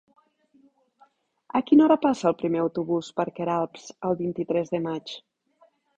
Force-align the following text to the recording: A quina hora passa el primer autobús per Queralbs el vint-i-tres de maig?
A 1.59 1.59
quina 1.67 1.85
hora 1.87 1.97
passa 2.07 2.27
el 2.31 2.37
primer 2.39 2.63
autobús 2.63 3.11
per 3.19 3.29
Queralbs 3.41 3.85
el 4.11 4.19
vint-i-tres 4.23 4.75
de 4.77 4.81
maig? 4.87 5.15